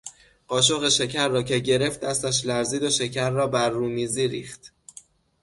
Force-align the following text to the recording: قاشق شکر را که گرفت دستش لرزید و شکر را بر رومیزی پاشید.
قاشق 0.47 0.89
شکر 0.89 1.27
را 1.27 1.43
که 1.43 1.59
گرفت 1.59 1.99
دستش 1.99 2.45
لرزید 2.45 2.83
و 2.83 2.89
شکر 2.89 3.29
را 3.29 3.47
بر 3.47 3.69
رومیزی 3.69 4.27
پاشید. 4.27 4.71